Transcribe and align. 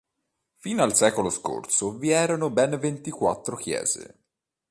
Fino 0.55 0.81
al 0.81 0.95
secolo 0.95 1.29
scorso 1.29 1.95
vi 1.95 2.09
erano 2.09 2.49
ben 2.49 2.75
ventiquattro 2.79 3.55
chiese. 3.55 4.17